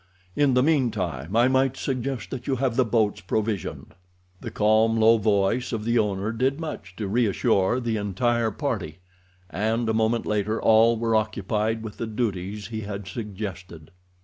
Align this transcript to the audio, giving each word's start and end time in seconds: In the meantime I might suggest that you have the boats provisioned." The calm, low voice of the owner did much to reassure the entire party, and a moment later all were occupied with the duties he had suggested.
In 0.35 0.55
the 0.55 0.63
meantime 0.63 1.35
I 1.35 1.47
might 1.47 1.77
suggest 1.77 2.31
that 2.31 2.47
you 2.47 2.55
have 2.55 2.75
the 2.75 2.83
boats 2.83 3.21
provisioned." 3.21 3.93
The 4.39 4.49
calm, 4.49 4.97
low 4.97 5.19
voice 5.19 5.71
of 5.71 5.85
the 5.85 5.99
owner 5.99 6.31
did 6.31 6.59
much 6.59 6.95
to 6.95 7.07
reassure 7.07 7.79
the 7.79 7.97
entire 7.97 8.49
party, 8.49 8.97
and 9.47 9.87
a 9.87 9.93
moment 9.93 10.25
later 10.25 10.59
all 10.59 10.97
were 10.97 11.15
occupied 11.15 11.83
with 11.83 11.97
the 11.97 12.07
duties 12.07 12.69
he 12.69 12.81
had 12.81 13.07
suggested. 13.07 13.91